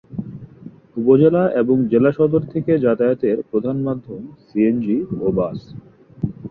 উপজেলা 0.97 1.43
এবং 1.61 1.77
জেলা 1.91 2.11
সদর 2.11 2.41
থেকে 2.53 2.71
যাতায়াতের 2.77 3.37
প্রধান 3.49 3.77
মাধ্যম 3.83 4.21
'সিএনজি 4.39 4.97
ও 5.17 5.27
বাস'। 5.37 5.67